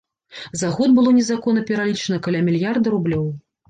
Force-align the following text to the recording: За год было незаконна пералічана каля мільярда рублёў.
За 0.61 0.71
год 0.77 0.95
было 0.95 1.13
незаконна 1.19 1.65
пералічана 1.71 2.23
каля 2.29 2.45
мільярда 2.53 2.87
рублёў. 3.01 3.35